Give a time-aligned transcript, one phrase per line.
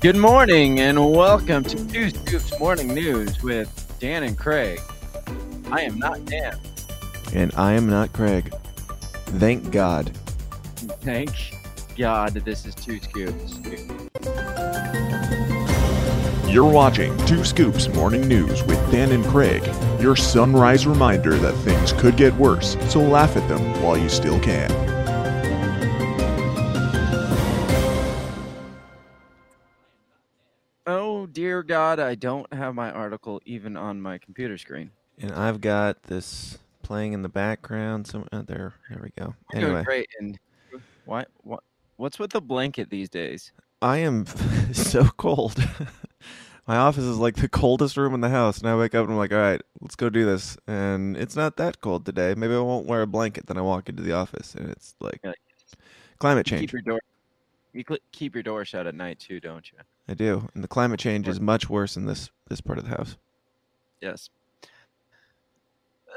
[0.00, 4.80] Good morning and welcome to Two Scoops Morning News with Dan and Craig.
[5.70, 6.58] I am not Dan.
[7.34, 8.50] And I am not Craig.
[9.36, 10.16] Thank God.
[11.02, 11.30] Thank
[11.98, 13.58] God this is Two Scoops.
[16.48, 19.62] You're watching Two Scoops Morning News with Dan and Craig,
[20.00, 24.40] your sunrise reminder that things could get worse, so laugh at them while you still
[24.40, 24.89] can.
[31.50, 34.92] Dear God, I don't have my article even on my computer screen.
[35.18, 38.06] And I've got this playing in the background.
[38.06, 39.34] Some uh, there, there we go.
[39.52, 40.08] You're doing Anyway, great.
[40.20, 40.38] And
[41.06, 41.64] why, what,
[41.96, 43.50] what's with the blanket these days?
[43.82, 44.26] I am
[44.72, 45.56] so cold.
[46.68, 49.14] My office is like the coldest room in the house, and I wake up and
[49.14, 52.34] I'm like, "All right, let's go do this." And it's not that cold today.
[52.36, 53.46] Maybe I won't wear a blanket.
[53.46, 55.32] Then I walk into the office, and it's like Yeah.
[56.20, 56.60] climate You change.
[56.60, 57.00] keep your door.
[57.72, 59.78] You cl- keep your door shut at night too, don't you?
[60.08, 62.90] I do, and the climate change is much worse in this this part of the
[62.90, 63.16] house.
[64.00, 64.28] Yes.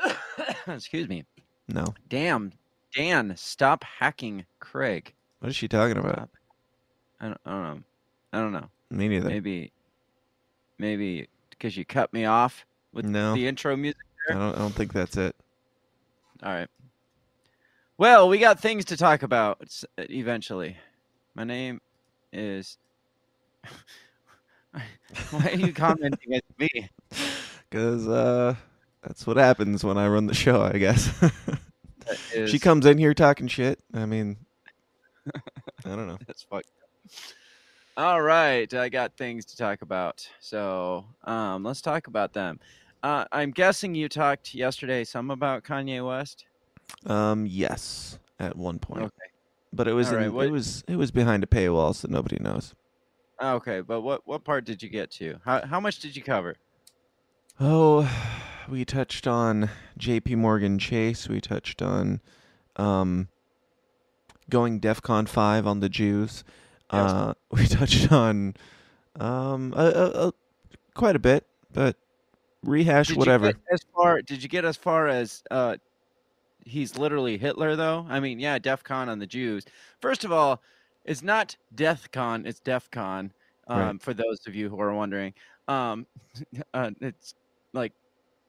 [0.68, 1.26] Excuse me.
[1.68, 2.52] No, Damn,
[2.96, 5.14] Dan, stop hacking Craig.
[5.40, 6.14] what is she talking about?
[6.14, 6.30] Stop.
[7.22, 7.84] I don't, I don't know.
[8.34, 8.70] I don't know.
[8.90, 9.30] Me neither.
[9.30, 9.72] Maybe,
[10.78, 13.34] maybe because you cut me off with No.
[13.34, 14.02] the intro music.
[14.30, 14.56] I don't.
[14.56, 15.36] I don't think that's it.
[16.44, 16.68] All right.
[17.98, 19.62] Well, we got things to talk about
[19.98, 20.78] eventually.
[21.36, 21.82] My name
[22.32, 22.78] is.
[25.32, 26.90] Why are you commenting at me?
[27.70, 28.56] Because uh,
[29.02, 31.08] that's what happens when I run the show, I guess.
[31.20, 32.18] That
[32.48, 33.80] she comes in here talking shit.
[33.94, 34.38] I mean,
[35.86, 36.18] I don't know.
[36.28, 36.68] That's fucked.
[37.96, 40.28] All right, I got things to talk about.
[40.40, 42.60] So, um, let's talk about them.
[43.04, 46.46] Uh, I'm guessing you talked yesterday some about Kanye West.
[47.06, 49.33] Um, yes, at one point, Okay.
[49.74, 52.08] But it was All right, in, what- it was it was behind a paywall, so
[52.10, 52.74] nobody knows.
[53.42, 55.40] Okay, but what what part did you get to?
[55.44, 56.56] How how much did you cover?
[57.60, 58.10] Oh,
[58.70, 60.36] we touched on J.P.
[60.36, 61.28] Morgan Chase.
[61.28, 62.22] We touched on
[62.76, 63.28] um,
[64.50, 66.44] going DefCon five on the Jews.
[66.92, 67.12] Yes.
[67.12, 68.54] Uh, we touched on
[69.20, 70.34] um, a, a, a,
[70.94, 71.98] quite a bit, but
[72.64, 73.54] rehash Did whatever.
[73.72, 75.78] As far did you get as far as uh,
[76.66, 78.06] he's literally Hitler though?
[78.10, 79.66] I mean, yeah, DEF CON on the Jews.
[80.02, 80.62] First of all,
[81.06, 83.32] it's not Death Con, it's DEF CON.
[83.68, 84.02] Um, Right.
[84.02, 85.34] For those of you who are wondering,
[85.68, 86.06] um,
[86.74, 87.36] uh, it's
[87.74, 87.94] like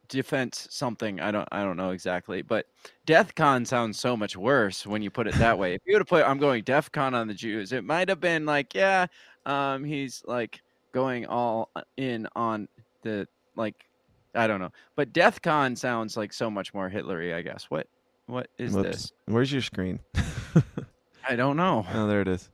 [0.09, 1.21] defense something.
[1.21, 2.67] I don't I don't know exactly, but
[3.07, 5.75] Death Con sounds so much worse when you put it that way.
[5.75, 8.21] If you would have put I'm going DEF CON on the Jews, it might have
[8.21, 9.07] been like, yeah,
[9.47, 10.61] um, he's like
[10.93, 12.69] going all uh, in on
[13.03, 13.27] the
[13.57, 13.85] like
[14.35, 14.73] I don't know.
[14.97, 17.67] But Death Con sounds like so much more Hitlery, I guess.
[17.71, 17.87] What
[18.27, 18.89] what is Whoops.
[18.89, 19.13] this?
[19.27, 20.01] Where's your screen?
[21.29, 21.87] I don't know.
[21.93, 22.51] Oh, there it is.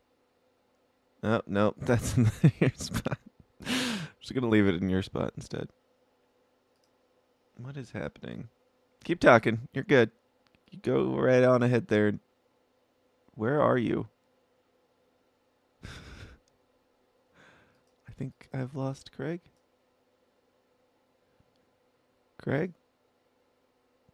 [1.22, 3.18] Oh, no, that's in your spot.
[3.66, 5.68] I'm just gonna leave it in your spot instead.
[7.56, 8.48] What is happening?
[9.04, 9.68] Keep talking.
[9.74, 10.10] You're good.
[10.70, 12.14] You go right on ahead there.
[13.34, 14.08] Where are you?
[15.84, 15.88] I
[18.16, 19.40] think I've lost Craig.
[22.38, 22.72] Craig?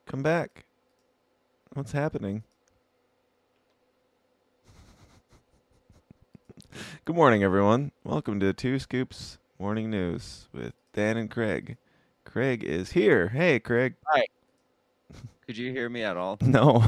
[0.06, 0.65] Come back.
[1.76, 2.42] What's happening?
[7.04, 7.92] Good morning, everyone.
[8.02, 11.76] Welcome to Two Scoops Morning News with Dan and Craig.
[12.24, 13.28] Craig is here.
[13.28, 13.96] Hey, Craig.
[14.06, 14.24] Hi.
[15.44, 16.38] Could you hear me at all?
[16.46, 16.82] No.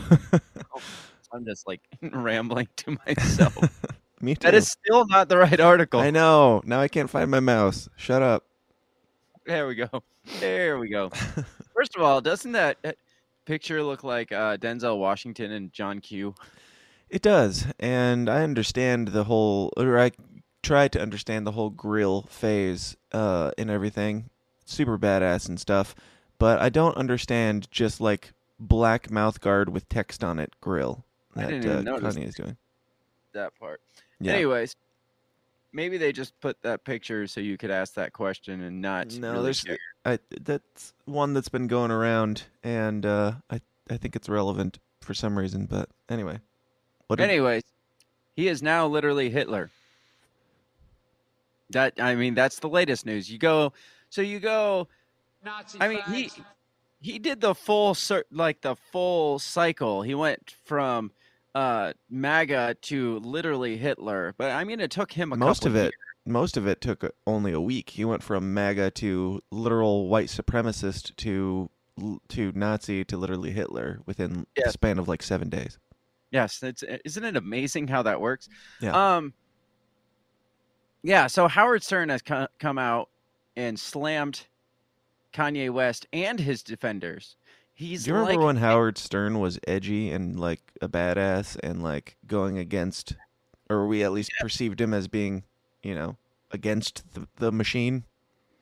[1.35, 3.59] I'm just like rambling to myself.
[4.23, 4.45] Me too.
[4.45, 6.01] that is still not the right article.
[6.01, 6.63] I know.
[6.65, 7.91] Now I can't find my mouse.
[7.97, 8.47] Shut up.
[9.45, 10.03] There we go.
[10.41, 11.11] There we go.
[11.75, 12.93] First of all, doesn't that uh,
[13.49, 16.35] picture look like uh, Denzel Washington and John Q?
[17.09, 20.13] It does, and I understand the whole, or I
[20.63, 24.29] try to understand the whole grill phase uh, and everything.
[24.67, 25.95] Super badass and stuff,
[26.39, 31.05] but I don't understand just like black mouth guard with text on it grill
[31.35, 32.59] I that uh, Kanye is doing.
[33.33, 33.81] That part.
[34.21, 34.35] Yeah.
[34.35, 34.77] Anyways,
[35.73, 39.13] maybe they just put that picture so you could ask that question and not.
[39.15, 39.79] No, really there's care.
[40.05, 43.61] I, that's one that's been going around, and uh, I
[43.91, 45.67] I think it's relevant for some reason.
[45.67, 46.39] But anyway,
[47.07, 47.63] what did- Anyways,
[48.37, 49.71] he is now literally Hitler.
[51.71, 53.31] That I mean, that's the latest news.
[53.31, 53.73] You go,
[54.09, 54.89] so you go.
[55.45, 56.31] Nazi I mean, he
[57.01, 60.03] he did the full cir- like the full cycle.
[60.03, 61.13] He went from
[61.59, 64.33] uh MAGA to literally Hitler.
[64.39, 65.95] But I mean, it took him a most couple of it
[66.25, 67.91] most of it took uh, only a week.
[67.91, 71.69] He went from MAGA to literal white supremacist to
[72.29, 75.79] to Nazi to literally Hitler within the span of like seven days.
[76.31, 78.49] Yes, it's isn't it amazing how that works?
[78.81, 79.17] Yeah.
[79.17, 79.33] Um
[81.03, 83.09] yeah, so Howard Stern has co- come out
[83.57, 84.47] and slammed
[85.33, 87.37] Kanye West and his defenders.
[87.75, 91.83] He's Do you remember like, when Howard Stern was edgy and like a badass and
[91.83, 93.17] like going against,
[93.69, 95.45] or we at least perceived him as being,
[95.83, 96.17] you know,
[96.51, 98.05] against the, the machine?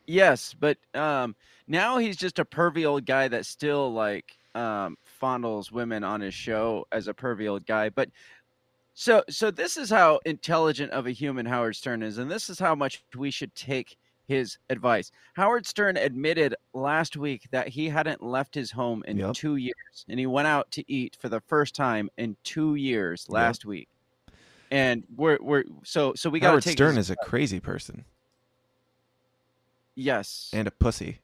[0.07, 1.35] Yes, but um,
[1.67, 6.35] now he's just a pervy old guy that still like um, fondles women on his
[6.35, 7.91] show as a pervy old guy.
[7.91, 8.11] But
[8.95, 12.59] so so this is how intelligent of a human Howard Stern is, and this is
[12.59, 15.11] how much we should take his advice.
[15.34, 19.34] Howard Stern admitted last week that he hadn't left his home in Yep.
[19.34, 23.28] two years, and he went out to eat for the first time in two years
[23.28, 23.88] last week.
[24.70, 28.05] And we're we're so so we got Howard Stern is a crazy person
[29.94, 31.19] yes and a pussy.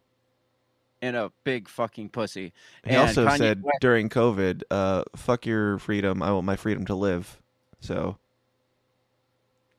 [1.02, 2.52] and a big fucking pussy.
[2.84, 6.22] He And also Kanye said West- during COVID, uh, "Fuck your freedom.
[6.22, 7.40] I want my freedom to live."
[7.80, 8.16] So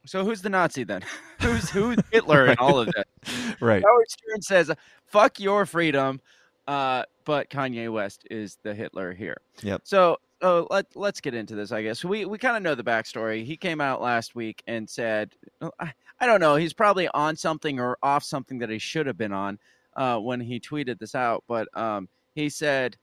[0.05, 1.01] So who's the Nazi then?
[1.39, 3.07] who's who's Hitler in all of that?
[3.61, 4.71] right, Howard Stern says,
[5.05, 6.19] "Fuck your freedom,"
[6.67, 9.37] uh, but Kanye West is the Hitler here.
[9.61, 9.81] Yep.
[9.85, 11.71] So, so let let's get into this.
[11.71, 13.45] I guess we we kind of know the backstory.
[13.45, 15.31] He came out last week and said,
[15.79, 19.17] I, I don't know, he's probably on something or off something that he should have
[19.17, 19.59] been on
[19.95, 21.43] uh, when he tweeted this out.
[21.47, 22.97] But um, he said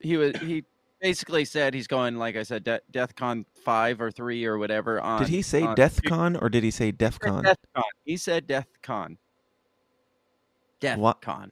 [0.00, 0.64] he was he
[1.00, 5.00] basically said he's going like I said, De- DeathCon five or three or whatever.
[5.00, 7.44] On did he say on- DeathCon or did he say He DefCon?
[7.44, 7.82] DeathCon.
[8.04, 9.16] He said DeathCon.
[10.96, 11.50] What- DeathCon.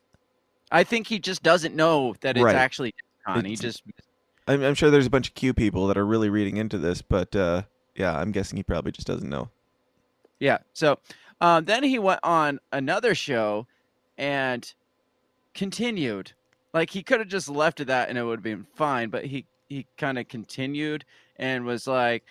[0.71, 2.57] I think he just doesn't know that it's Right.
[2.57, 2.95] actually
[3.27, 3.47] DeathCon.
[3.47, 3.83] He It's- just
[4.49, 7.03] I'm, I'm sure there's a bunch of Q people that are really reading into this,
[7.03, 7.63] but uh,
[7.97, 9.51] yeah, I'm guessing he probably just doesn't know.
[10.39, 10.59] yeah.
[10.73, 10.99] So
[11.41, 13.67] um, then he went on another show
[14.17, 14.73] and
[15.55, 16.33] continued.
[16.77, 19.25] Like he could have just left it that and it would have been fine, but
[19.25, 21.07] he he kind of continued
[21.37, 22.23] and was like,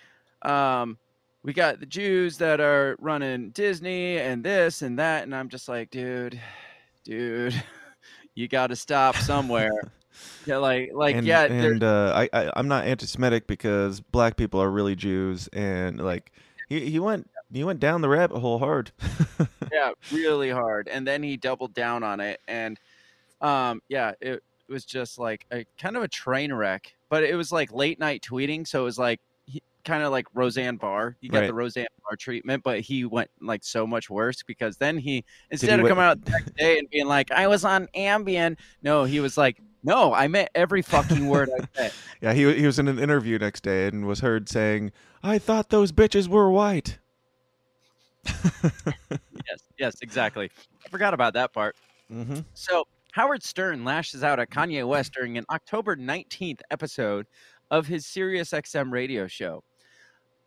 [0.43, 0.99] um,
[1.41, 5.67] "We got the Jews that are running Disney and this and that," and I'm just
[5.67, 6.39] like, dude,
[7.03, 7.59] dude,
[8.35, 9.81] you got to stop somewhere.
[10.45, 14.61] yeah, like like and, yeah, and uh, I, I I'm not anti-Semitic because black people
[14.61, 16.31] are really Jews, and like
[16.69, 18.91] he, he went he went down the rabbit hole hard.
[19.73, 20.87] yeah, really hard.
[20.87, 22.79] And then he doubled down on it, and
[23.41, 26.91] um, yeah, it, was just like a kind of a train wreck.
[27.09, 29.19] But it was like late night tweeting, so it was like
[29.85, 31.15] kind of like Roseanne Barr.
[31.21, 31.47] You got Right.
[31.47, 35.79] the Roseanne Barr treatment, but he went like so much worse because then he instead
[35.79, 39.05] he of coming out the next day and being like, "I was on Ambien," no,
[39.05, 41.91] he was like, "No, I meant every fucking word I said."
[42.21, 44.91] yeah, he he was in an interview next day and was heard saying,
[45.23, 46.97] "I thought those bitches were white."
[48.25, 50.49] yes, yes, exactly.
[50.85, 51.75] I forgot about that part.
[52.09, 52.85] hmm So
[53.15, 57.27] Howard Stern lashes out at Kanye West during an October 19th episode
[57.71, 59.63] of his SiriusXM radio show.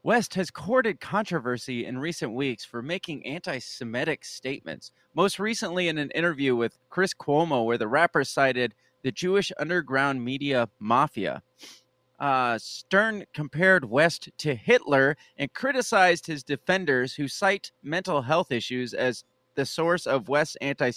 [0.03, 5.97] West has courted controversy in recent weeks for making anti Semitic statements, most recently in
[5.97, 11.43] an interview with Chris Cuomo, where the rapper cited the Jewish underground media mafia.
[12.21, 18.93] Uh, Stern compared West to Hitler and criticized his defenders who cite mental health issues
[18.93, 19.25] as
[19.55, 20.91] the source of West's anti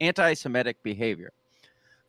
[0.00, 1.32] Semitic anti-Semitic behavior.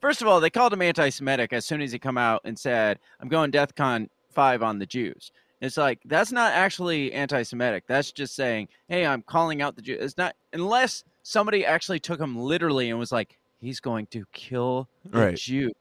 [0.01, 2.99] First of all, they called him anti-Semitic as soon as he come out and said,
[3.19, 7.85] "I'm going DEFCON five on the Jews." It's like that's not actually anti-Semitic.
[7.87, 12.19] That's just saying, "Hey, I'm calling out the Jews." It's not unless somebody actually took
[12.19, 15.35] him literally and was like, "He's going to kill the Right.
[15.35, 15.71] Jew."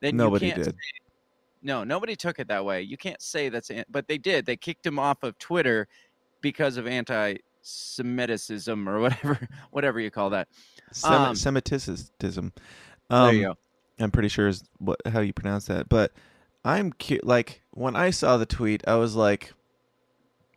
[0.00, 0.76] Then Nobody you can't did.
[1.62, 2.82] no, nobody took it that way.
[2.82, 4.44] You can't say that's, but they did.
[4.44, 5.88] They kicked him off of Twitter
[6.42, 10.48] because of anti-Semitism or whatever, whatever you call that.
[10.94, 12.52] Sem- Um, Semiticism.
[13.10, 13.54] there Um, you go.
[14.00, 15.88] I'm pretty sure is what how you pronounce that.
[15.88, 16.12] But
[16.64, 19.52] I'm cu- like when I saw the tweet, I was like,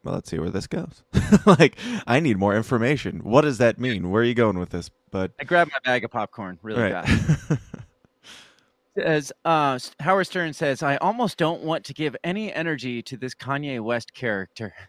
[0.03, 1.03] "Well, let's see where this goes."
[1.46, 1.77] like,
[2.08, 3.20] I need more information.
[3.24, 4.10] What does that mean?
[4.10, 4.89] Where are you going with this?
[5.12, 7.06] But I grabbed my bag of popcorn really right.
[7.06, 7.51] fast.
[8.98, 13.36] As uh, Howard Stern says, I almost don't want to give any energy to this
[13.36, 14.74] Kanye West character.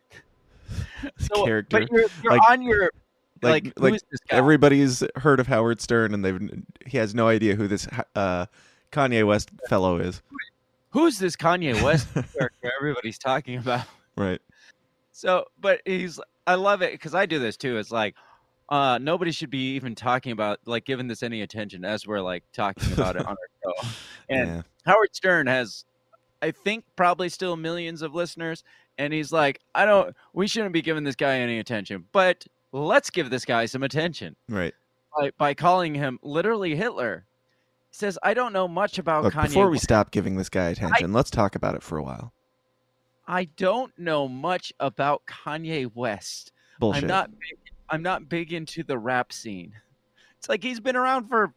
[1.17, 1.81] So, character.
[1.81, 2.93] but you're, you're Like- on your
[3.43, 4.37] like, like- like this guy?
[4.37, 8.47] Everybody's heard of Howard Stern, and they've he has no idea who this uh,
[8.93, 10.23] Kanye West fellow is.
[10.91, 13.85] Who's this Kanye West character everybody's talking about?
[14.17, 14.41] Right.
[15.13, 17.77] So, but he's, I love it because I do this too.
[17.77, 18.15] It's like,
[18.69, 22.45] uh, nobody should be even talking about, like, giving this any attention as we're like
[22.53, 23.37] talking about it on our
[23.83, 23.89] show.
[24.31, 24.63] And yeah.
[24.85, 25.87] Howard Stern has,
[26.43, 28.63] I think, probably still millions of listeners.
[28.99, 33.11] And he's like, I don't, we shouldn't be giving this guy any attention, but let's
[33.11, 34.75] give this guy some attention Right.
[35.17, 37.25] by, by calling him literally Hitler.
[37.91, 39.45] He says, I don't know much about Look, Kanye.
[39.49, 42.33] before we stop giving this guy attention, let's talk about it for a while.
[43.27, 46.53] I don't know much about Kanye West.
[46.79, 47.05] Bullshit.
[47.05, 47.31] I'm not.
[47.91, 49.73] I'm not big into the rap scene.
[50.39, 51.53] It's like he's been around for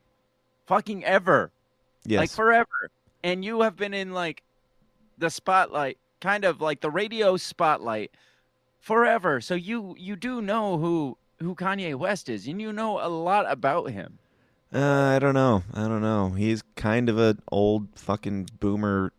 [0.66, 1.52] fucking ever,
[2.06, 2.20] Yes.
[2.20, 2.90] like forever,
[3.24, 4.42] and you have been in like
[5.18, 8.12] the spotlight, kind of like the radio spotlight
[8.82, 9.40] forever.
[9.40, 13.50] So you you do know who who Kanye West is, and you know a lot
[13.50, 14.20] about him.
[14.74, 15.64] Uh, I don't know.
[15.74, 16.30] I don't know.
[16.30, 19.12] He's kind of an old fucking boomer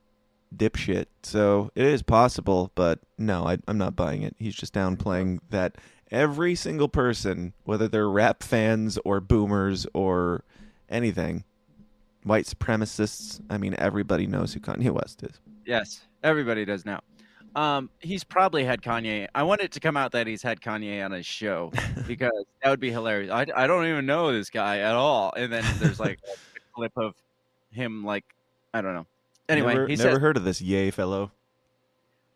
[0.55, 1.07] dipshit.
[1.23, 4.35] So it is possible, but no, I, I'm not buying it.
[4.39, 5.77] He's just downplaying that
[6.11, 10.45] every single person, whether they're rap fans or boomers or
[10.89, 11.45] anything,
[12.23, 15.39] white supremacists, I mean, everybody knows who Kanye West is.
[15.67, 17.01] Yes, everybody does now.
[17.55, 19.29] Um, he's probably had Kanye.
[19.35, 21.71] I want it to come out that he's had Kanye on his show
[22.07, 23.31] because that would be hilarious.
[23.31, 26.19] I, I don't even know this guy at all, and then there's like
[26.57, 27.15] a clip of
[27.71, 28.25] him like
[28.73, 29.07] I don't know.
[29.49, 31.33] Anyway, never, he never says, heard of this yay fellow.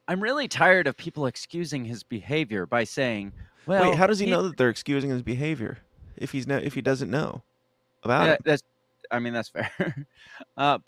[0.09, 3.33] "I'm really tired of people excusing his behavior by saying,
[3.67, 5.79] well, Wait, how does he know that they're excusing his behavior
[6.17, 7.43] if he's no, if he doesn't know
[8.03, 8.41] about Yeah, it?
[8.45, 8.63] that's,
[9.11, 10.07] I mean, that's fair.
[10.57, 10.79] uh,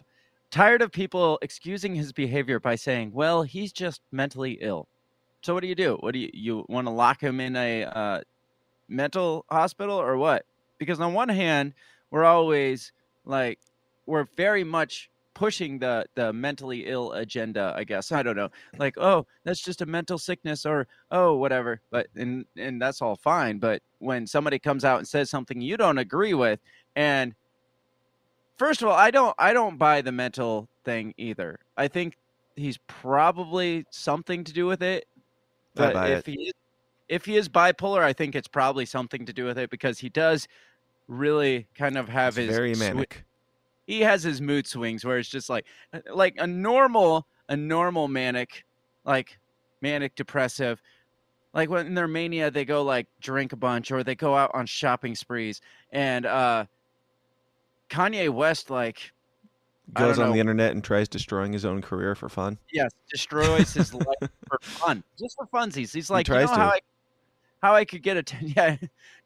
[0.51, 4.89] tired of people excusing his behavior by saying, "Well, he's just mentally ill."
[5.43, 5.97] So what do you do?
[6.01, 8.21] What do you you want to lock him in a uh,
[8.89, 10.45] mental hospital or what?
[10.79, 11.75] Because on one hand,
[12.11, 12.93] we're always
[13.25, 13.59] like
[14.07, 17.73] we're very much pushing the the mentally ill agenda.
[17.77, 18.49] I guess I don't know.
[18.77, 21.81] Like, oh, that's just a mental sickness, or oh, whatever.
[21.91, 23.59] But and and that's all fine.
[23.59, 26.59] But when somebody comes out and says something you don't agree with,
[26.97, 27.35] and
[28.59, 31.59] first of all, I don't I don't buy the mental thing either.
[31.77, 32.17] I think
[32.57, 35.07] he's probably something to do with it.
[35.75, 36.33] But if it.
[36.33, 36.53] he
[37.09, 40.09] if he is bipolar, I think it's probably something to do with it because he
[40.11, 40.47] does
[41.07, 43.25] really kind of have It's his very manic.
[43.87, 45.65] he has his mood swings where it's just like
[46.13, 48.65] like a normal a normal manic
[49.05, 49.39] like
[49.81, 50.83] manic depressive
[51.55, 54.51] like when in their mania they go like drink a bunch or they go out
[54.53, 55.63] on shopping sprees
[55.93, 56.67] and uh
[57.89, 59.13] Kanye West like
[59.95, 62.59] Goes on the internet and tries destroying his own career for fun.
[62.73, 66.67] yes destroys his life for fun just for funsies he's like you know tries how.
[66.69, 66.81] I
[67.63, 68.77] how I could get attention yeah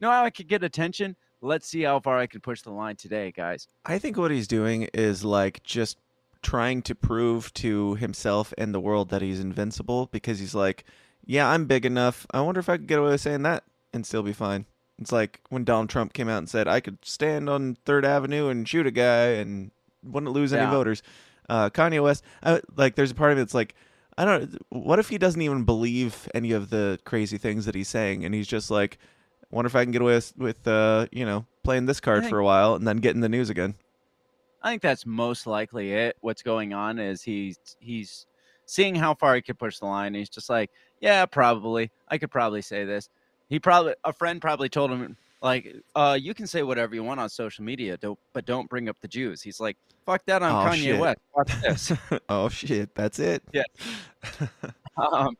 [0.00, 2.94] know how I could get attention let's see how far I can push the line
[2.94, 5.98] today guys I think what he's doing is like just
[6.42, 10.84] trying to prove to himself and the world that he's invincible because he's like,
[11.24, 12.26] yeah, I'm big enough.
[12.32, 14.66] I wonder if I could get away with saying that and still be fine.
[15.02, 18.48] It's like when Donald Trump came out and said I could stand on Third Avenue
[18.48, 19.70] and shoot a guy and
[20.02, 20.70] wouldn't lose any Yeah.
[20.70, 21.02] voters.
[21.48, 23.74] Uh, Kanye West, I, like, there's a part of me that's like,
[24.16, 24.56] I don't.
[24.70, 28.34] What if he doesn't even believe any of the crazy things that he's saying, and
[28.34, 28.98] he's just like,
[29.50, 32.30] wonder if I can get away with, with uh, you know, playing this card think-
[32.30, 33.74] for a while and then get in the news again.
[34.62, 36.16] I think that's most likely it.
[36.20, 38.26] What's going on is he's he's
[38.64, 40.14] seeing how far he could push the line.
[40.14, 41.90] He's just like, yeah, probably.
[42.08, 43.08] I could probably say this.
[43.52, 47.20] He probably a friend probably told him like, uh, you can say whatever you want
[47.20, 49.42] on social media, don't but don't bring up the Jews.
[49.42, 50.98] He's like, fuck that on Oh, Kanye shit.
[50.98, 51.18] West.
[51.36, 51.92] Watch this.
[52.30, 53.42] oh shit, that's it.
[53.52, 53.64] Yeah.
[54.96, 55.36] um,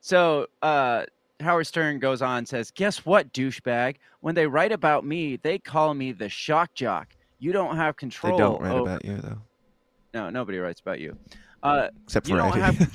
[0.00, 1.04] so uh,
[1.40, 3.96] Howard Stern goes on and says, "Guess what, douchebag?
[4.20, 7.08] When they write about me, they call me the shock jock.
[7.38, 8.38] You don't have control.
[8.38, 9.38] they don't write over- about you though,
[10.14, 11.18] No, nobody writes about you.
[11.62, 12.86] Uh, except for you don't Eddie.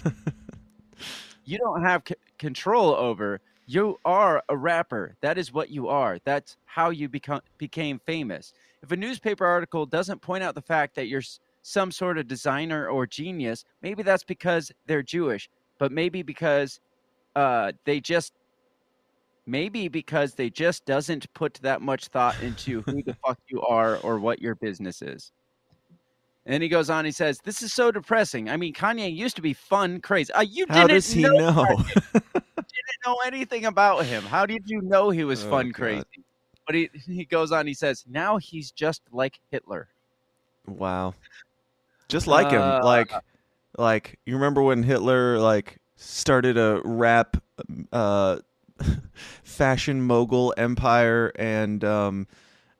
[1.46, 3.40] you don't have c- control over.
[3.70, 5.18] You are a rapper.
[5.20, 6.20] That is what you are.
[6.24, 8.54] That's how you become became famous.
[8.82, 11.22] If a newspaper article doesn't point out the fact that you're
[11.64, 16.80] some sort of designer or genius, maybe that's because they're Jewish, but maybe because
[17.36, 18.32] uh, they just
[19.46, 23.98] maybe because they just doesn't put that much thought into who the fuck you are
[23.98, 25.34] or what your business is.
[26.46, 27.04] And then he goes on.
[27.04, 28.50] He says, "This is so depressing.
[28.50, 30.32] I mean, Kanye used to be fun, crazy.
[30.32, 31.84] Uh, you How didn't does he know, know?
[32.88, 34.24] didn't know anything about him.
[34.24, 35.74] How did you know he was Oh, fun, God.
[35.76, 36.24] crazy?"
[36.66, 37.68] But he he goes on.
[37.68, 39.90] He says, "Now he's just like Hitler."
[40.68, 41.14] wow,
[42.10, 42.62] just like him.
[42.62, 43.12] Uh, like,
[43.78, 47.38] like you remember when Hitler like started a rap,
[47.92, 48.40] uh,
[49.44, 52.28] fashion mogul empire and um,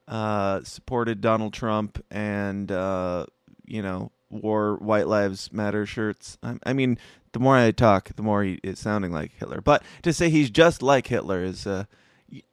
[0.08, 3.26] uh, supported Donald Trump and uh,
[3.66, 6.38] you know wore White Lives Matter shirts.
[6.44, 6.98] I, I mean,
[7.38, 9.62] the more I talk, the more he is sounding like Hitler.
[9.62, 11.84] But to say he's just like Hitler is, uh,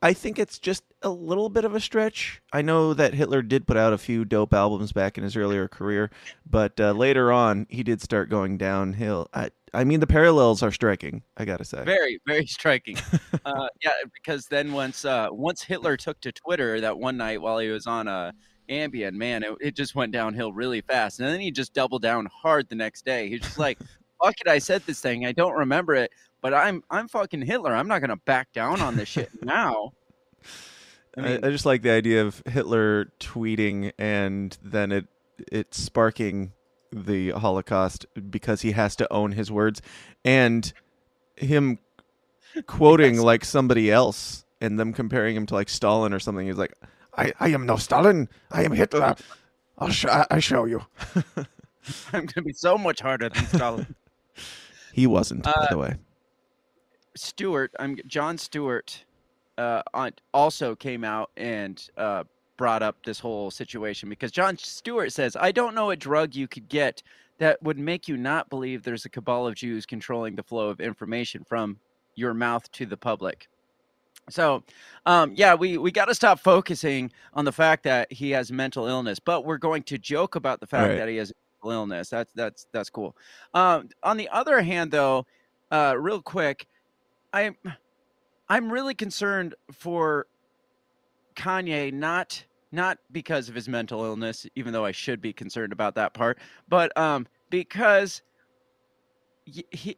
[0.02, 2.42] I think it's just a little bit of a stretch.
[2.52, 5.68] I know that Hitler did put out a few dope albums back in his earlier
[5.68, 6.10] career,
[6.44, 9.30] but uh, later on he did start going downhill.
[9.32, 11.22] I, I mean, the parallels are striking.
[11.38, 11.82] I gotta say.
[11.82, 12.98] Very, very striking.
[13.46, 17.58] uh, yeah, because then once uh, once Hitler took to Twitter that one night while
[17.58, 18.32] he was on uh,
[18.68, 21.20] Ambien, man, it, it just went downhill really fast.
[21.20, 23.30] And then he just doubled down hard the next day.
[23.30, 23.78] He's just like,
[24.24, 25.26] "Fuck it, I said this thing.
[25.26, 27.74] I don't remember it, but I'm I'm fucking Hitler.
[27.74, 29.92] I'm not gonna back down on this shit now."
[31.16, 35.06] I I, mean- I just like the idea of Hitler tweeting and then it
[35.50, 36.52] it sparking
[36.92, 39.82] the Holocaust because he has to own his words
[40.24, 40.72] and
[41.36, 41.78] him
[42.66, 43.22] quoting Yes.
[43.24, 46.46] like somebody else and them comparing him to like Stalin or something.
[46.46, 46.72] He's like,
[47.16, 48.28] I, I am no Stalin.
[48.52, 49.16] I am Hitler.
[49.76, 50.82] I'll sh- I, I show you.
[52.12, 53.94] I'm gonna be so much harder than Stalin.
[54.94, 55.96] He wasn't, by Uh, the way.
[57.16, 59.04] Stewart, I'm Jon Stewart,
[59.58, 62.22] uh, on, also came out and uh,
[62.56, 66.46] brought up this whole situation because Jon Stewart says, "I don't know a drug you
[66.46, 67.02] could get
[67.38, 70.80] that would make you not believe there's a cabal of Jews controlling the flow of
[70.80, 71.78] information from
[72.14, 73.48] your mouth to the public."
[74.30, 74.62] So,
[75.06, 78.86] um, yeah, we, we got to stop focusing on the fact that he has mental
[78.86, 80.98] illness, but we're going to joke about the fact Right.
[80.98, 81.32] that he has
[81.64, 82.08] mental illness.
[82.10, 83.16] That's that's that's cool.
[83.54, 85.26] Um, on the other hand, though,
[85.70, 86.66] uh, real quick,
[87.32, 87.56] I'm
[88.48, 90.26] I'm really concerned for
[91.36, 95.94] Kanye not not because of his mental illness, even though I should be concerned about
[95.94, 98.22] that part, but um because
[99.44, 99.96] he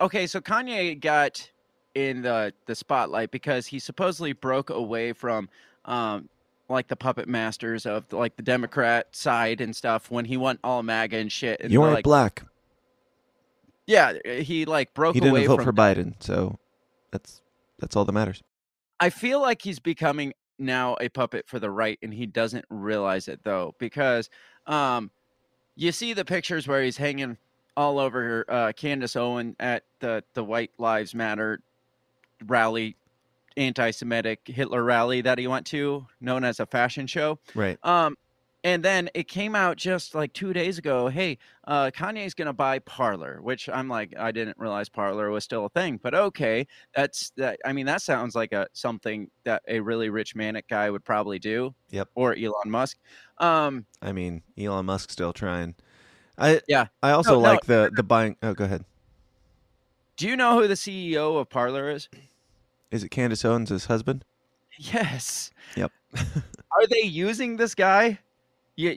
[0.00, 1.50] okay, so Kanye got
[1.94, 5.48] in the the spotlight because he supposedly broke away from
[5.84, 6.28] um
[6.72, 10.82] like the puppet masters of like the Democrat side and stuff when he went all
[10.82, 11.60] MAGA and shit.
[11.60, 12.42] And You aren't like, black.
[13.86, 16.58] yeah, he like broke He didn't away vote from for Biden, so
[17.10, 17.42] that's
[17.78, 18.42] that's all that matters.
[18.98, 23.28] I feel like he's becoming now a puppet for the right, and he doesn't realize
[23.28, 24.30] it though, because
[24.66, 25.10] um,
[25.76, 27.36] you see the pictures where he's hanging
[27.76, 31.60] all over uh, Candace Owen at the the White Lives Matter
[32.46, 32.96] rally,
[33.56, 37.38] anti-Semitic Hitler rally that he went to, known as a fashion show.
[37.54, 37.78] Right.
[37.82, 38.16] Um,
[38.64, 41.08] and then it came out just like two days ago.
[41.08, 45.66] Hey, uh, Kanye's gonna buy Parler, which I'm like, I didn't realize Parler was still
[45.66, 47.58] a thing, but okay, that's that.
[47.64, 51.40] I mean, that sounds like a something that a really rich manic guy would probably
[51.40, 51.74] do.
[51.90, 52.10] Yep.
[52.14, 52.98] Or Elon Musk.
[53.38, 55.74] Um, I mean, Elon Musk's still trying.
[56.38, 56.86] I Yeah.
[57.02, 57.40] I also no.
[57.40, 58.36] like the the buying.
[58.42, 58.84] Oh, go ahead.
[60.16, 62.08] do you know who the CEO of Parler is?
[62.92, 64.24] Is it Candace Owens' husband?
[64.78, 65.50] Yes.
[65.76, 65.90] Yep.
[66.14, 68.18] Are they using this guy?
[68.76, 68.94] Yeah,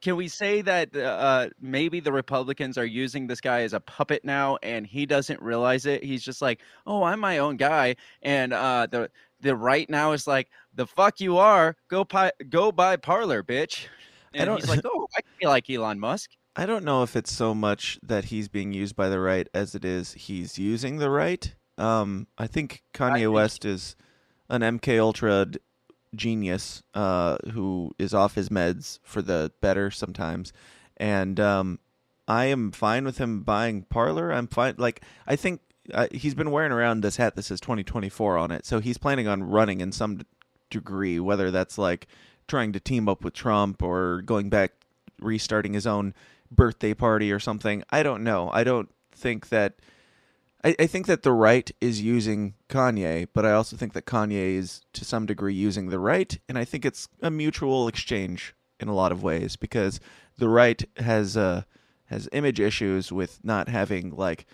[0.00, 4.24] can we say that uh, maybe the Republicans are using this guy as a puppet
[4.24, 6.02] now, and he doesn't realize it?
[6.02, 10.26] He's just like, "Oh, I'm my own guy," and uh, the the right now is
[10.26, 11.76] like, "The fuck you are?
[11.86, 13.86] Go pi- go buy Parler, bitch."
[14.34, 17.14] I And don't- he's like, "Oh, I feel like Elon Musk." I don't know if
[17.14, 20.96] it's so much that he's being used by the right as it is he's using
[20.98, 21.54] the right.
[21.78, 23.96] Um, I think Kanye think- West is
[24.48, 25.58] an MK Ultra d-
[26.14, 30.52] genius uh, who is off his meds for the better sometimes,
[30.98, 31.78] and um,
[32.28, 34.30] I am fine with him buying Parler.
[34.32, 34.74] I'm fine.
[34.76, 35.60] Like I think
[35.92, 39.26] uh, he's been wearing around this hat that says 2024 on it, so he's planning
[39.26, 40.26] on running in some d-
[40.70, 42.06] degree, whether that's like
[42.46, 44.72] trying to team up with Trump or going back,
[45.20, 46.12] restarting his own
[46.50, 47.82] birthday party or something.
[47.88, 48.50] I don't know.
[48.52, 49.76] I don't think that.
[50.64, 54.56] I, I think that the right is using Kanye, but I also think that Kanye
[54.56, 58.88] is to some degree using the right, and I think it's a mutual exchange in
[58.88, 60.00] a lot of ways because
[60.38, 61.62] the right has uh,
[62.06, 64.46] has image issues with not having like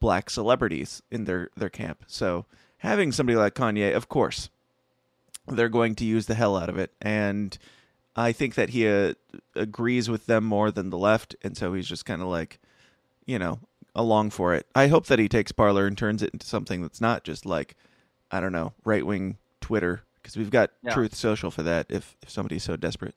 [0.00, 2.04] black celebrities in their their camp.
[2.06, 2.46] So
[2.78, 4.50] having somebody like Kanye, of course,
[5.46, 7.56] they're going to use the hell out of it, and
[8.16, 9.14] I think that he uh,
[9.56, 12.60] agrees with them more than the left, and so he's just kind of like,
[13.26, 13.58] you know,
[13.94, 14.66] along for it.
[14.74, 17.76] I hope that he takes Parler and turns it into something that's not just like,
[18.30, 20.92] I don't know, right wing Twitter, because we've got Yeah.
[20.94, 21.86] Truth Social for that.
[21.88, 23.14] If if somebody's so desperate,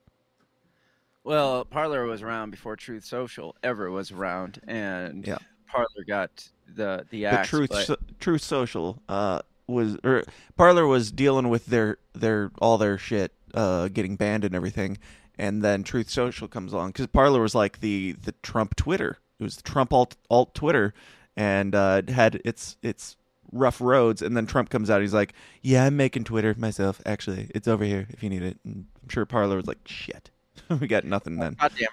[1.24, 5.40] Well, Parler was around before Truth Social ever was around, and Yeah.
[5.70, 7.46] Parler got the the but.
[7.46, 10.24] Truth but- so, Truth Social uh was or
[10.56, 14.98] Parler was dealing with their their all their shit uh getting banned and everything,
[15.38, 19.18] and then Truth Social comes along because Parler was like the the Trump Twitter.
[19.39, 20.93] It was Trump alt alt Twitter,
[21.36, 23.17] and uh, it had its its
[23.52, 24.21] rough roads.
[24.21, 25.02] And then Trump comes out.
[25.02, 27.02] He's like, "Yeah, I'm making Twitter myself.
[27.06, 30.32] Actually, it's over here if you need it." And I'm sure Parler was like, "Shit,
[30.82, 31.89] we got nothing then." God damn it.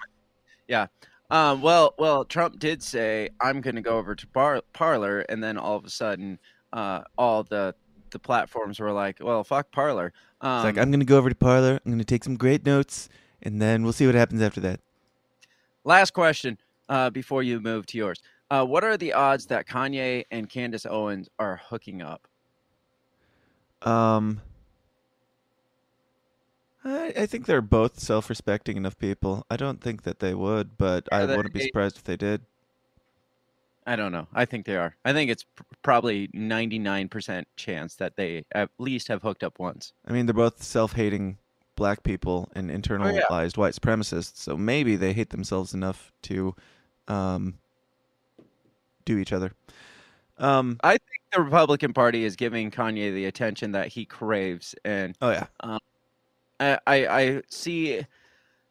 [0.67, 0.87] Yeah.
[1.31, 5.43] Um, well, well, Trump did say I'm going to go over to Par- Parler, and
[5.43, 6.39] then all of a sudden,
[6.73, 7.73] uh, all the
[8.11, 11.35] the platforms were like, "Well, fuck Parler." Um, It's like I'm gonna go over to
[11.35, 11.79] Parler.
[11.85, 13.09] I'm gonna take some great notes,
[13.41, 14.79] and then we'll see what happens after that.
[15.83, 16.57] last question
[16.89, 18.21] uh, before you move to yours.
[18.51, 22.27] Uh, what are the odds that Kanye and Candace Owens are hooking up?
[23.81, 24.41] Um,
[26.83, 29.45] I, I think they're both self-respecting enough people.
[29.49, 32.41] I don't think that they would, but Yeah, I wouldn't be surprised if they did.
[33.87, 34.27] I don't know.
[34.33, 34.95] I think they are.
[35.05, 39.93] I think it's pr- probably 99% chance that they at least have hooked up once.
[40.07, 41.37] I mean, they're both self-hating
[41.75, 46.55] black people and internalized white supremacists, so maybe they hate themselves enough to
[47.07, 47.55] um,
[49.05, 49.53] do each other.
[50.37, 55.15] Um, I think the Republican Party is giving Kanye the attention that he craves, and
[55.21, 55.79] oh yeah, um,
[56.59, 58.05] I, I, I see.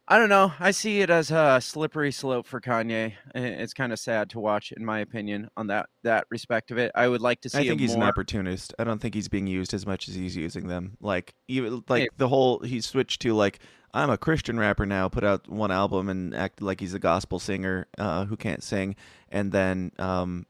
[0.06, 0.52] I don't know.
[0.60, 3.14] I see it as a slippery slope for Kanye.
[3.34, 6.92] It's kind of sad to watch, in my opinion, on that that respect of it.
[6.94, 7.58] I would like to see.
[7.58, 8.02] I think he's more.
[8.04, 8.74] an opportunist.
[8.78, 10.98] I don't think he's being used as much as he's using them.
[11.00, 12.08] Like even like Hey.
[12.18, 13.60] the whole he switched to like
[13.94, 15.08] I'm a Christian rapper now.
[15.08, 18.96] Put out one album and acted like he's a gospel singer uh, who can't sing,
[19.30, 20.46] and then um,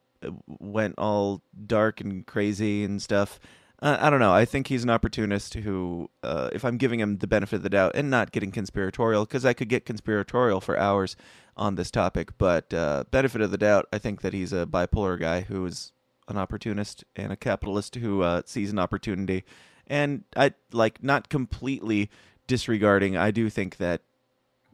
[0.46, 3.38] went all dark and crazy and stuff.
[3.83, 4.33] Uh, I don't know.
[4.33, 7.68] I think he's an opportunist who, uh, if I'm giving him the benefit of the
[7.68, 11.14] doubt and not getting conspiratorial, because I could get conspiratorial for hours
[11.54, 15.20] on this topic, but uh, benefit of the doubt, I think that he's a bipolar
[15.20, 15.92] guy who is
[16.28, 19.44] an opportunist and a capitalist who uh, sees an opportunity.
[19.87, 22.09] And I like not completely
[22.46, 23.16] disregarding.
[23.16, 24.02] I do think that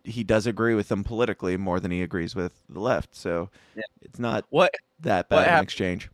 [0.04, 3.14] he does agree with them politically more than he agrees with the left.
[3.14, 3.82] So Yeah.
[4.02, 6.08] it's not What that What bad an hap- exchange.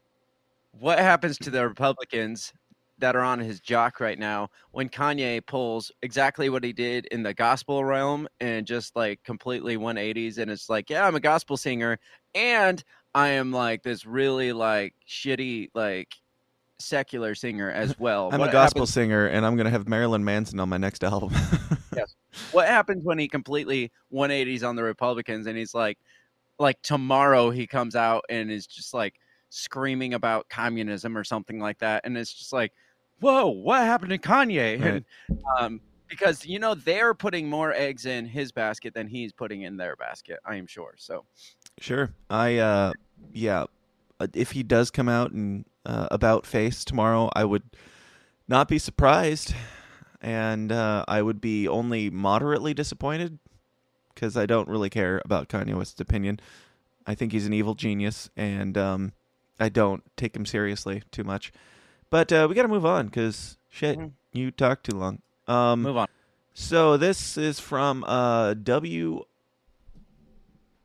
[0.73, 2.53] what happens to the Republicans
[2.99, 7.23] that are on his jock right now when Kanye pulls exactly what he did in
[7.23, 11.57] the gospel realm and just like completely 180s and it's like, yeah, I'm a gospel
[11.57, 11.99] singer
[12.35, 12.83] and
[13.15, 16.15] I am like this really like shitty like
[16.79, 18.31] secular singer as well.
[18.33, 21.03] I'm What a gospel happens- singer, and I'm gonna have Marilyn Manson on my next
[21.05, 21.33] album.
[21.97, 22.15] yes.
[22.53, 25.99] what happens when he completely 180s on the Republicans and he's like
[26.59, 29.15] like tomorrow he comes out and is just like
[29.51, 32.73] screaming about communism or something like that and it's just like
[33.21, 35.05] whoa what happened to Kanye Right.
[35.31, 39.63] and um because you know they're putting more eggs in his basket than he's putting
[39.63, 41.25] in their basket I am sure so
[41.81, 42.11] Sure.
[42.29, 42.93] I uh
[43.33, 43.65] yeah,
[44.35, 47.63] if he does come out and uh, about face tomorrow, I would
[48.49, 49.55] not be surprised
[50.21, 53.39] and uh, I would be only moderately disappointed
[54.15, 56.41] cuz I don't really care about Kanye West's opinion.
[57.07, 59.13] I think he's an evil genius and um
[59.61, 61.53] I don't take him seriously too much.
[62.11, 64.13] But uh, we got to move on cuz shit, Mhm.
[64.33, 65.21] you talked too long.
[65.47, 66.09] Um move on
[66.55, 69.23] so this is from uh, W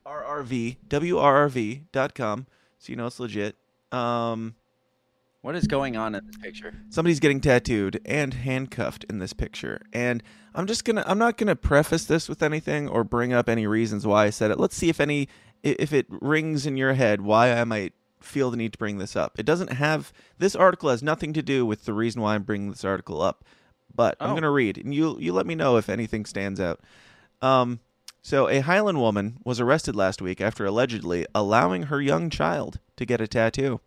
[0.06, 2.48] RRV WRRV.com.
[2.82, 3.56] So you know it's legit.
[3.92, 4.56] Um,
[5.42, 9.82] what is going on in this picture somebody's getting tattooed and handcuffed in this picture.
[9.94, 10.24] And
[10.56, 14.08] I'm just gonna I'm not gonna preface this with anything or bring up any reasons
[14.08, 14.60] why I said it.
[14.60, 15.28] Let's see if any
[15.62, 19.16] if it rings in your head why I might feel the need to bring this
[19.16, 19.38] up.
[19.40, 22.72] It doesn't have this article has nothing to do with the reason why I'm bringing
[22.72, 23.46] this article up.
[23.94, 24.34] But I'm Oh.
[24.34, 26.80] gonna read and you you let me know if anything stands out.
[27.44, 27.80] Um,
[28.22, 33.06] so a Highland woman was arrested last week after allegedly allowing her young child to
[33.06, 33.82] get a tattoo.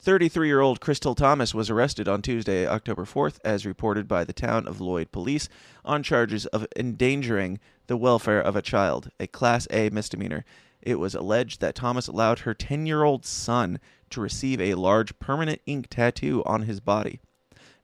[0.00, 4.32] 33 year old Crystal Thomas was arrested on Tuesday, October 4th, as reported by the
[4.32, 5.48] town of Lloyd police,
[5.84, 10.44] on charges of endangering the welfare of a child, a Class A misdemeanor.
[10.80, 15.18] It was alleged that Thomas allowed her 10 year old son to receive a large
[15.18, 17.18] permanent ink tattoo on his body.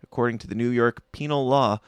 [0.03, 1.81] According to the New York penal law,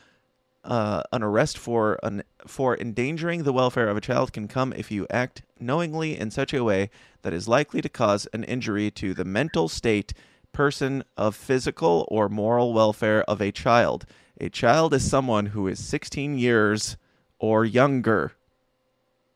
[0.66, 4.90] uh, an arrest for an for endangering the welfare of a child can come if
[4.90, 6.90] you act knowingly in such a way
[7.22, 10.12] that is likely to cause an injury to the mental state,
[10.52, 14.06] person of physical or moral welfare of a child.
[14.40, 16.96] A child is someone who is 16 years
[17.38, 18.32] or younger.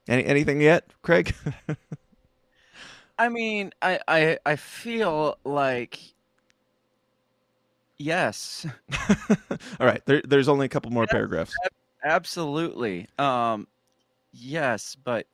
[0.09, 1.35] Any anything yet, Craig?
[3.19, 6.01] I mean I I I feel like
[8.01, 8.67] yes
[9.79, 11.55] All right, there, there's only a couple more paragraphs.
[12.03, 13.07] Absolutely.
[13.19, 13.69] Um
[14.33, 15.27] yes, but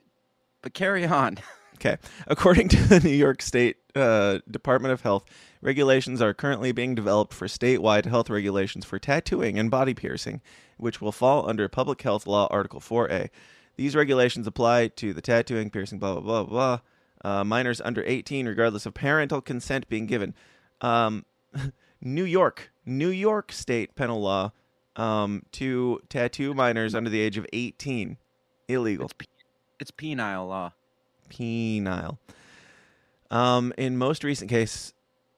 [0.62, 1.38] but carry on.
[1.76, 1.98] Okay.
[2.26, 5.26] According to the New York State uh, Department of Health,
[5.60, 10.40] regulations are currently being developed for statewide health regulations for tattooing and body piercing,
[10.78, 13.28] which will fall under Public Health Law Article 4A.
[13.76, 18.48] These regulations apply to the tattooing, piercing, blah, blah, blah, blah, uh, minors under 18,
[18.48, 20.34] regardless of parental consent being given.
[20.80, 21.26] Um,
[22.00, 24.52] New York, New York State penal law
[24.96, 28.16] um, to tattoo minors under the age of 18.
[28.68, 29.26] Illegal It's pe-
[29.78, 30.72] it's penile law.
[31.30, 32.18] penile.
[33.30, 34.92] Um, in most recent case,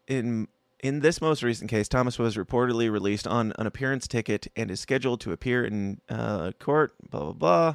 [0.06, 0.48] in
[0.80, 4.78] in this most recent case, Thomas was reportedly released on an appearance ticket and is
[4.80, 6.94] scheduled to appear in uh, court.
[7.10, 7.74] Blah blah blah.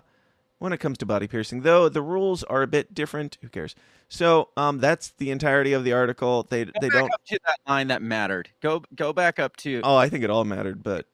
[0.63, 3.37] When it comes to body piercing, though, the rules are a bit different.
[3.41, 3.75] Who cares?
[4.07, 6.47] So, um, that's the entirety of the article.
[6.49, 7.13] They Go they back don't.
[7.13, 8.47] up to that line that mattered.
[8.61, 11.05] Go go back up to Oh, I think it all mattered, but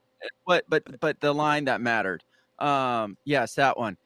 [0.46, 2.24] but but but the line that mattered.
[2.60, 3.98] Um yes, that one.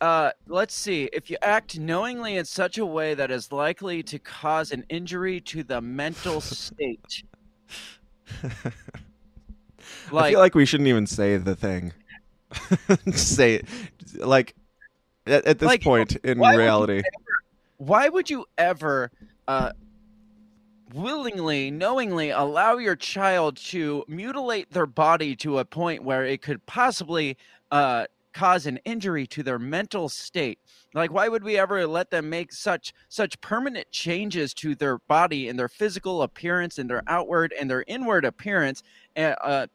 [0.00, 1.10] uh, let's see.
[1.12, 5.42] If you act knowingly in such a way that is likely to cause an injury
[5.42, 7.24] to the mental state,
[10.14, 11.92] I feel like we shouldn't even say the thing.
[13.12, 13.66] say it.
[14.18, 14.54] Like
[15.26, 17.02] at, at this Like, point in why would you reality.
[17.78, 19.10] why would you ever
[19.48, 19.72] uh,
[20.92, 26.64] willingly, knowingly allow your child to mutilate their body to a point where it could
[26.66, 27.36] possibly
[27.70, 30.58] uh, cause an injury to their mental state?
[30.94, 35.48] Like, why would we ever let them make such such permanent changes to their body
[35.48, 38.82] and their physical appearance and their outward and their inward appearance,
[39.14, 39.66] and uh,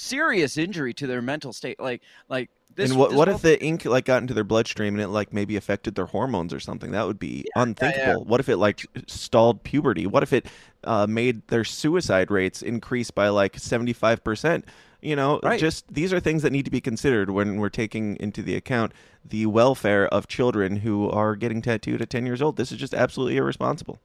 [0.00, 1.80] serious injury to their mental state?
[1.80, 2.90] Like, like this.
[2.90, 5.32] and what this what if the ink like got into their bloodstream and it like
[5.32, 6.90] maybe affected their hormones or something?
[6.92, 8.24] That would be unthinkable.
[8.24, 10.06] What if it like stalled puberty?
[10.06, 10.46] What if it
[10.84, 14.64] uh, made their suicide rates increase by like seventy five percent?
[15.00, 15.60] You know, Right.
[15.60, 18.92] just these are things that need to be considered when we're taking into the account
[19.22, 22.56] the welfare of children who are getting tattooed at ten years old.
[22.56, 24.00] This is just absolutely irresponsible.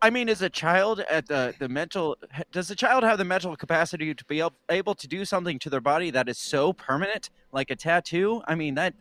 [0.00, 2.16] I mean, is a child at the the mental?
[2.52, 5.70] Does the child have the mental capacity to be ab- able to do something to
[5.70, 8.40] their body that is so permanent, like a tattoo?
[8.46, 8.94] I mean, that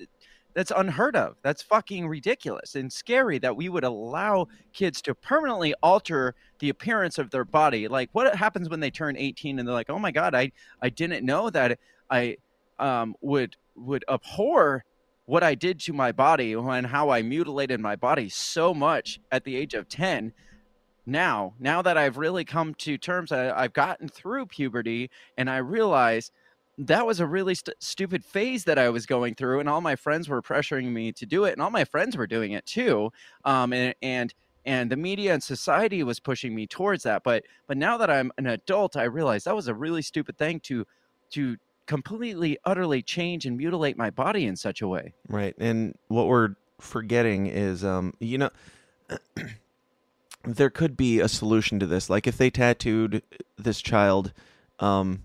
[0.55, 1.35] that's unheard of.
[1.43, 7.19] That's fucking ridiculous and scary that we would allow kids to permanently alter the appearance
[7.19, 7.87] of their body.
[7.87, 10.89] Like, what happens when they turn eighteen and they're like, "Oh my god, I I
[10.89, 11.77] didn't know that
[12.09, 12.37] I
[12.79, 14.83] um would would abhor."
[15.25, 19.43] What I did to my body and how I mutilated my body so much at
[19.43, 20.31] the age of 10
[21.07, 25.57] now now that i've really come to terms I, i've gotten through puberty and i
[25.57, 26.31] realize
[26.77, 29.95] that was a really st- stupid phase that i was going through and all my
[29.95, 33.11] friends were pressuring me to do it and all my friends were doing it too
[33.45, 34.33] um, and and
[34.65, 38.31] and the media and society was pushing me towards that but but now that i'm
[38.37, 40.85] an adult i realize that was a really stupid thing to
[41.29, 41.55] to
[41.87, 45.55] completely utterly change and mutilate my body in such a way Right.
[45.57, 48.49] And what we're forgetting is um you know
[50.55, 52.09] there could be a solution to this.
[52.09, 53.21] Like if they tattooed
[53.57, 54.31] this child
[54.79, 55.23] um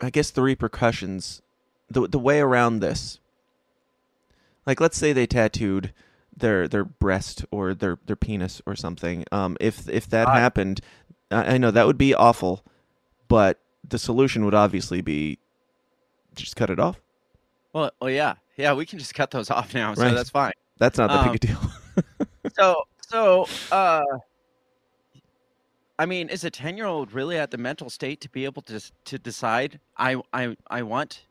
[0.00, 1.40] I guess the repercussions
[1.88, 3.20] the the way around this.
[4.66, 5.92] Like let's say they tattooed
[6.36, 9.24] their their breast or their their penis or something.
[9.32, 10.38] Um if if that God.
[10.38, 10.80] happened
[11.30, 12.64] I, I know that would be awful,
[13.28, 15.38] but the solution would obviously be
[16.34, 17.00] just cut it off.
[17.72, 20.14] well, well yeah yeah we can just cut those off now so Right.
[20.14, 21.60] that's fine That's not that Um, big a deal.
[22.58, 24.02] so so uh
[25.98, 28.62] i mean is a 10 year old really at the mental state to be able
[28.62, 31.26] to to decide i i i want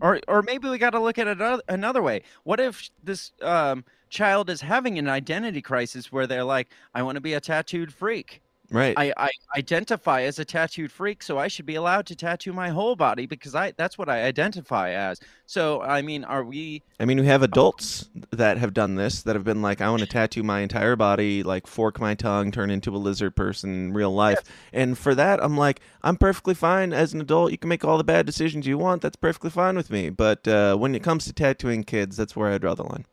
[0.00, 2.22] or or maybe we got to look at it another, another way.
[2.44, 7.16] What if this um child is having an identity crisis where they're like i want
[7.16, 8.94] to be a tattooed freak right.
[8.96, 12.68] I, I identify as a tattooed freak so i should be allowed to tattoo my
[12.68, 17.04] whole body because i that's what i identify as so i mean are we I
[17.04, 20.06] mean, we have adults that have done this that have been like, I want to
[20.06, 24.12] tattoo my entire body, like fork my tongue, turn into a lizard person in real
[24.12, 24.40] life.
[24.72, 27.52] And for that, I'm like, I'm perfectly fine as an adult.
[27.52, 29.00] You can make all the bad decisions you want.
[29.02, 30.10] That's perfectly fine with me.
[30.10, 33.06] But uh, when it comes to tattooing kids, that's where I draw the line.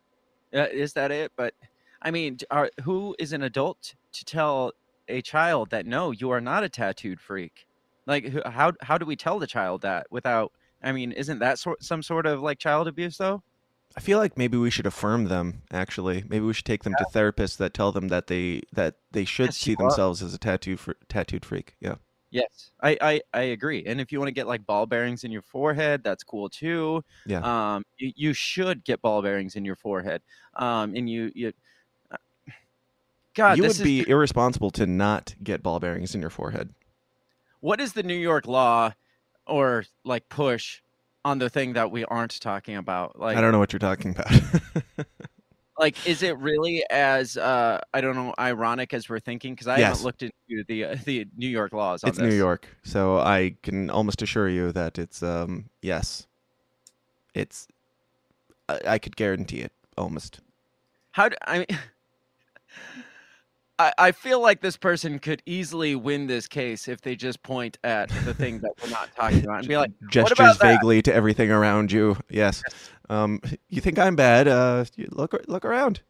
[0.51, 1.31] Uh, is that it?
[1.35, 1.53] But
[2.01, 4.71] I mean, are, who is an adult to tell
[5.07, 7.67] a child that no, you are not a tattooed freak?
[8.07, 10.53] Like, how how do we tell the child that without?
[10.81, 13.43] I mean, isn't that sort some sort of like child abuse though?
[13.97, 15.63] I feel like maybe we should affirm them.
[15.71, 19.25] Actually, maybe we should take them to therapists that tell them that they that they
[19.25, 19.99] should Yes, see you are.
[19.99, 21.75] themselves as a tattoo fr- tattooed freak.
[21.79, 21.95] Yeah.
[22.31, 23.85] Yes, I, I I agree.
[23.85, 27.03] And if you want to get like ball bearings in your forehead, that's cool too.
[27.25, 27.43] Yeah.
[27.43, 30.21] Um, you, you should get ball bearings in your forehead.
[30.55, 31.53] Um, and you you.
[33.35, 36.73] God, you this would is be irresponsible to not get ball bearings in your forehead.
[37.59, 38.93] what is the New York law
[39.47, 40.81] or like push
[41.23, 43.19] on the thing that we aren't talking about?
[43.19, 44.31] Like I don't know what you're talking about.
[45.79, 49.79] like is it really as uh I don't know ironic as we're thinking because I
[49.79, 49.89] Yes.
[49.89, 52.27] haven't looked into the uh, the New York laws on it's this.
[52.29, 56.27] New York, so I can almost assure you that it's um yes,
[57.33, 57.67] it's
[58.69, 60.39] I, I could guarantee it almost.
[61.11, 61.67] How do I mean?
[63.77, 67.77] I, I feel like this person could easily win this case if they just point
[67.83, 71.51] at the thing that we're not talking about and be like, Gestures vaguely to everything
[71.51, 72.15] around you.
[72.29, 72.63] Yes.
[73.09, 74.47] Um, you think I'm bad?
[74.47, 76.01] Uh, look look around.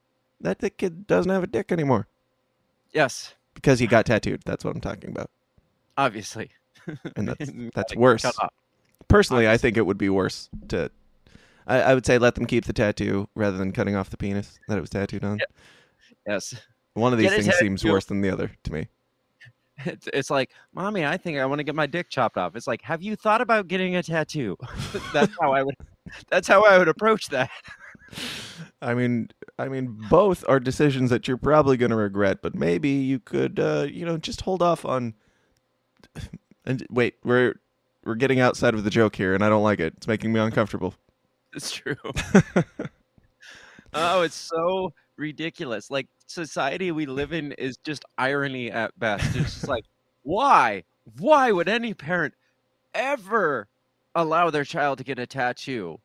[0.42, 2.08] That kid doesn't have a dick anymore
[2.94, 4.42] "Yes, because he got tattooed.
[4.46, 5.30] That's what I'm talking about.
[5.98, 6.52] obviously."
[7.16, 7.30] And
[7.74, 8.26] that's You worse.
[9.08, 10.92] Personally, I think it would be worse to.
[11.68, 14.60] I, I would say let them keep the tattoo rather than cutting off the penis
[14.68, 15.40] that it was tattooed on.
[16.28, 16.54] Yes,
[16.96, 18.88] One of these things seems worse than the other to me.
[19.86, 22.56] it's it's like, mommy, I think I want to get my dick chopped off.
[22.56, 24.58] It's like, have you thought about getting a tattoo?
[25.14, 25.76] That's how I would.
[26.30, 27.50] That's how I would approach that.
[28.82, 29.30] I mean,
[29.60, 33.60] I mean, both are decisions that you're probably going to regret, but maybe you could,
[33.60, 35.14] uh, you know, just hold off on.
[36.68, 37.60] And wait, we're
[38.06, 39.94] we're getting outside of the joke here, and I don't like it.
[39.98, 40.96] It's making me uncomfortable.
[41.54, 41.96] It's true.
[43.94, 45.90] oh, it's so ridiculous.
[45.92, 49.36] Like society we live in is just irony at best.
[49.36, 49.86] It's just like,
[50.24, 50.84] why?
[51.20, 52.34] Why would any parent
[52.94, 53.68] ever
[54.16, 56.00] allow their child to get a tattoo?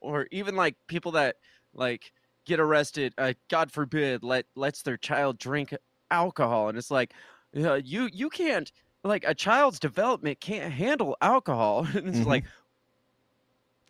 [0.00, 1.36] Or even like people that
[1.74, 2.12] like
[2.46, 5.74] get arrested, uh, God forbid, let lets their child drink
[6.10, 7.12] alcohol, and it's like,
[7.56, 8.70] uh, you you can't
[9.02, 11.86] like a child's development can't handle alcohol.
[11.94, 12.26] and it's Mhm.
[12.26, 12.44] like,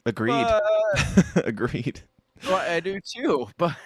[0.04, 0.46] Agreed.
[1.36, 2.00] Agreed.
[2.44, 3.76] Well, I do too, but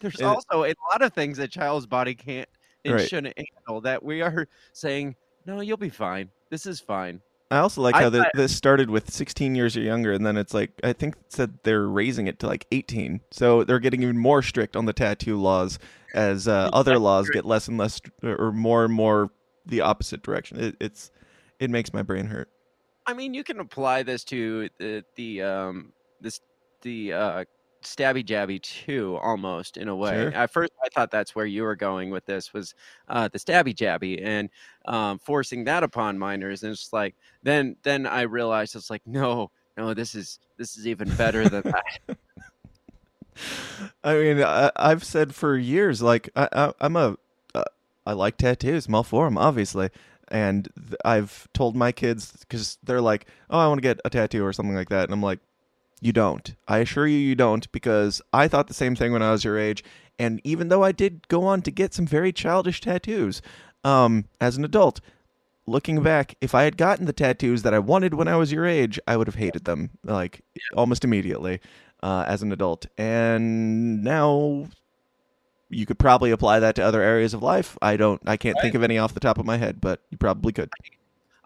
[0.00, 2.48] there's It- also a lot of things a child's body can't
[2.84, 3.08] and Right.
[3.08, 6.30] shouldn't handle that we are saying, no, you'll be fine.
[6.50, 7.20] This is fine.
[7.50, 10.24] I also like I how the, thought- this started with 16 years or younger, and
[10.26, 13.78] then it's like I think it said they're raising it to like 18, so they're
[13.78, 15.78] getting even more strict on the tattoo laws
[16.14, 19.30] as uh, other laws get less and less or more and more
[19.66, 20.58] the opposite direction.
[20.58, 21.10] It, it's
[21.60, 22.48] it makes my brain hurt.
[23.06, 26.40] I mean, you can apply this to the the um this
[26.82, 27.44] the uh
[27.84, 30.12] stabby jabby too, almost in a way.
[30.12, 30.34] Sure.
[30.34, 32.74] At first, I thought that's where you were going with this was
[33.08, 34.50] uh, the stabby jabby and
[34.86, 39.50] um, forcing that upon minors, and it's like then then I realized it's like no
[39.76, 42.16] no this is this is even better than that.
[44.04, 47.16] I mean, I, I've said for years, like I, I, I'm a,
[47.54, 47.64] uh,
[48.06, 48.86] I like tattoos.
[48.86, 49.90] I'm all for them, obviously.
[50.28, 54.10] And th- I've told my kids because they're like, "Oh, I want to get a
[54.10, 55.40] tattoo or something like that," and I'm like,
[56.04, 56.54] "You don't.
[56.68, 59.58] I assure you, you don't." Because I thought the same thing when I was your
[59.58, 59.82] age.
[60.18, 63.42] And even though I did go on to get some very childish tattoos,
[63.82, 65.00] um, as an adult,
[65.66, 68.66] looking back, if I had gotten the tattoos that I wanted when I was your
[68.66, 70.42] age, I would have hated them like
[70.76, 71.60] almost immediately
[72.02, 72.86] uh, as an adult.
[72.98, 74.68] And now
[75.70, 77.76] you could probably apply that to other areas of life.
[77.82, 80.18] I don't, I can't think of any off the top of my head, but you
[80.18, 80.70] probably could.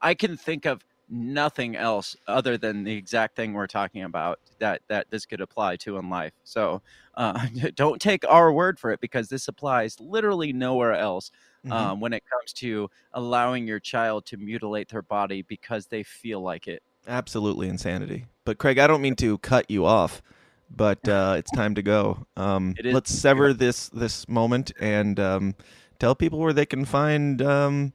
[0.03, 4.83] I can think of nothing else other than the exact thing we're talking about that
[4.88, 6.33] that this could apply to in life.
[6.44, 6.83] So
[7.14, 11.31] uh, don't take our word for it because this applies literally nowhere else
[11.64, 11.73] Mhm.
[11.73, 16.40] um, when it comes to allowing your child to mutilate their body because they feel
[16.40, 16.83] like it.
[17.07, 18.27] Absolutely insanity.
[18.44, 20.23] But Craig, I don't mean to cut you off,
[20.71, 22.27] but uh, it's time to go.
[22.37, 25.55] Um, let's sever this this moment and um,
[25.99, 27.92] tell people where they can find um,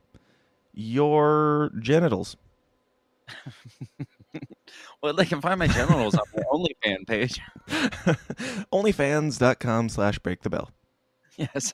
[0.73, 2.35] your genitals.
[5.03, 7.39] Well, they can find my genitals on my OnlyFans page.
[8.71, 10.71] Onlyfans.com slash break the bell.
[11.37, 11.73] Yes,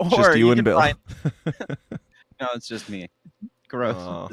[0.00, 0.80] or just you, and can Bill.
[0.80, 0.96] find-
[2.40, 3.08] no, it's just me.
[3.68, 3.94] Gross.
[3.98, 4.28] Oh.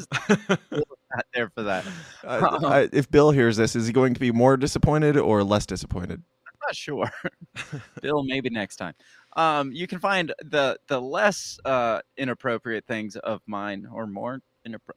[0.71, 1.85] Not there for that.
[2.23, 5.65] I- I- if Bill hears this, is he going to be more disappointed or less
[5.65, 6.21] disappointed?
[6.47, 7.11] I'm not sure.
[8.01, 8.93] Bill, maybe next time.
[9.35, 14.41] Um, you can find the the less uh, inappropriate things of mine, or more.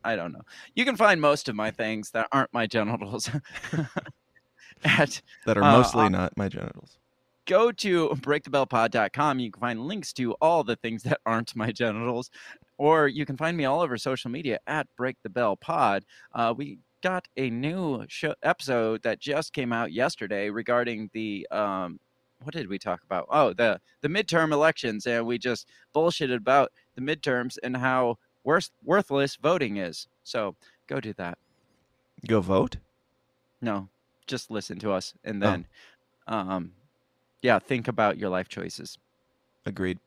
[0.05, 0.42] I don't know.
[0.75, 3.31] You can find most of my things that aren't my genitals
[4.85, 6.98] at That are Uh, mostly uh, not my genitals.
[7.46, 9.38] go to breakthebellpod.com.
[9.38, 12.31] You can find links to all the things that aren't my genitals,
[12.79, 16.05] or you can find me all over social media at Break the Bell Pod.
[16.35, 21.98] Uh, we got a new show, episode that just came out yesterday regarding the um,
[22.42, 23.27] what did we talk about?
[23.31, 28.70] Oh, the the midterm elections, and we just bullshitted about the midterms and how worth,
[28.85, 30.07] worthless voting is.
[30.24, 30.55] So
[30.87, 31.38] go do that.
[32.26, 32.76] Go vote?
[33.61, 33.88] No,
[34.26, 35.46] just listen to us, and Oh.
[35.46, 35.66] then,
[36.26, 36.72] um,
[37.42, 38.98] yeah, think about your life choices.
[39.66, 39.98] Agreed.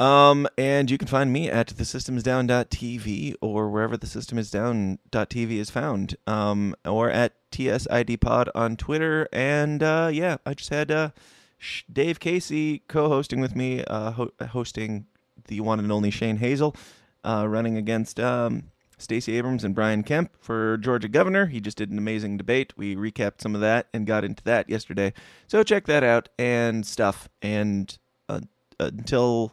[0.00, 5.70] Um, and you can find me at thesystemsdown.tv or wherever the system is down.tv is
[5.70, 6.16] found.
[6.26, 9.28] Um, or at TSIDpod on Twitter.
[9.32, 11.10] And uh, yeah, I just had uh,
[11.58, 15.06] Sh- Dave Casey co-hosting with me, uh, ho- hosting
[15.46, 16.74] the one and only Shane Hazel,
[17.24, 18.64] uh, running against um,
[18.98, 21.46] Stacey Abrams and Brian Kemp for Georgia governor.
[21.46, 22.72] He just did an amazing debate.
[22.76, 25.12] We recapped some of that and got into that yesterday.
[25.46, 27.28] So check that out and stuff.
[27.42, 27.96] And
[28.28, 28.40] uh,
[28.78, 29.52] until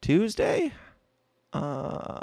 [0.00, 0.72] Tuesday,
[1.52, 2.20] uh,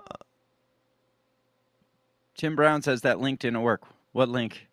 [2.35, 3.83] Tim Brown says that link didn't work.
[4.11, 4.67] What link?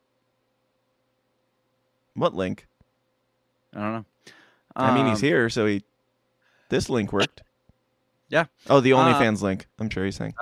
[2.15, 2.67] what link?
[3.75, 4.05] I don't know.
[4.77, 5.83] I mean, he's Um, here, so he.
[6.69, 7.43] This link worked.
[8.33, 8.47] Yeah.
[8.71, 9.67] Oh, the Uh, OnlyFans link.
[9.79, 10.35] I'm sure he's saying.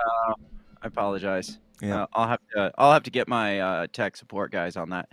[0.81, 1.59] I apologize.
[1.81, 2.03] Yeah.
[2.03, 2.71] Uh, I'll have to.
[2.77, 5.09] I'll have to get my uh, tech support guys on that.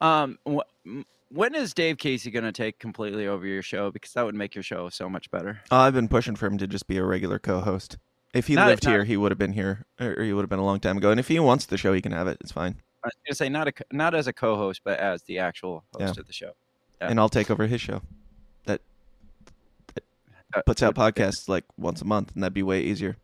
[0.00, 1.00] Um, wh-
[1.30, 3.90] when is Dave Casey going to take completely over your show?
[3.90, 5.60] Because that would make your show so much better.
[5.72, 7.98] Oh, I've been pushing for him to just be a regular co-host.
[8.32, 10.48] If he Not- lived not- here, he would have been here, or he would have
[10.50, 11.10] been a long time ago.
[11.10, 12.38] And if he wants the show, he can have it.
[12.40, 12.76] It's fine.
[13.02, 16.14] I was gonna say not a not as a co-host, but as the actual host
[16.16, 16.20] Yeah.
[16.20, 16.52] of the show.
[17.00, 17.08] Yeah.
[17.08, 18.02] and I'll take over his show.
[20.52, 23.16] That Uh, puts out podcasts like once a month, and that'd be way easier.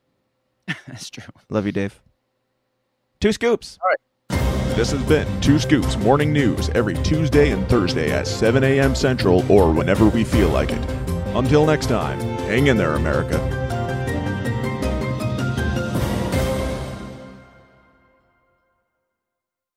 [0.86, 1.24] That's true.
[1.50, 2.00] Love you, Dave.
[3.20, 3.78] Two scoops.
[3.82, 4.76] All right.
[4.76, 8.94] This has been Two Scoops Morning News every Tuesday and Thursday at 7 a.m.
[8.94, 10.90] Central or whenever we feel like it.
[11.34, 13.38] Until next time, hang in there, America.